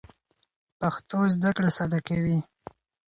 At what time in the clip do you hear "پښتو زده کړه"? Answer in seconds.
0.79-1.69